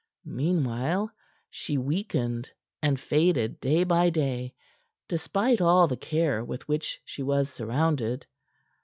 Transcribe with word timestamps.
Meanwhile 0.25 1.11
she 1.51 1.77
weakened 1.77 2.49
and 2.81 2.99
faded 2.99 3.59
day 3.59 3.83
by 3.83 4.09
day, 4.09 4.55
despite 5.07 5.61
all 5.61 5.87
the 5.87 5.95
care 5.95 6.43
with 6.43 6.67
which 6.67 6.99
she 7.05 7.21
was 7.21 7.51
surrounded. 7.53 8.25